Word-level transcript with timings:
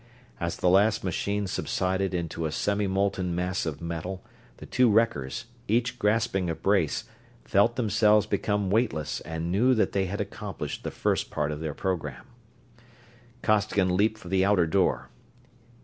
As 0.39 0.57
the 0.57 0.67
last 0.67 1.03
machine 1.03 1.45
subsided 1.45 2.11
into 2.15 2.47
a 2.47 2.51
semi 2.51 2.87
molten 2.87 3.35
mass 3.35 3.67
of 3.67 3.79
metal 3.81 4.23
the 4.57 4.65
two 4.65 4.89
wreckers, 4.89 5.45
each 5.67 5.99
grasping 5.99 6.49
a 6.49 6.55
brace, 6.55 7.03
felt 7.45 7.75
themselves 7.75 8.25
become 8.25 8.71
weightless 8.71 9.19
and 9.21 9.51
knew 9.51 9.75
that 9.75 9.91
they 9.91 10.05
had 10.07 10.19
accomplished 10.19 10.83
the 10.83 10.89
first 10.89 11.29
part 11.29 11.51
of 11.51 11.59
their 11.59 11.75
program. 11.75 12.25
Costigan 13.43 13.95
leaped 13.95 14.17
for 14.17 14.29
the 14.29 14.43
outer 14.43 14.65
door. 14.65 15.09